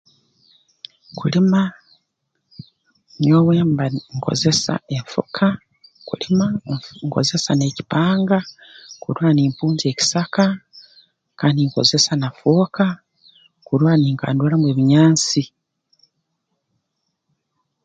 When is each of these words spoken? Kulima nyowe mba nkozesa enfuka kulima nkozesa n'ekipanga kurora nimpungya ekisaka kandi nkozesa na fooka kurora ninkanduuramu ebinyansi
Kulima 1.17 1.61
nyowe 3.21 3.55
mba 3.71 3.85
nkozesa 4.15 4.73
enfuka 4.95 5.47
kulima 6.07 6.45
nkozesa 7.05 7.51
n'ekipanga 7.55 8.39
kurora 9.01 9.31
nimpungya 9.33 9.85
ekisaka 9.93 10.45
kandi 11.39 11.59
nkozesa 11.63 12.11
na 12.21 12.29
fooka 12.39 12.87
kurora 13.65 13.95
ninkanduuramu 13.97 14.65
ebinyansi 14.71 15.43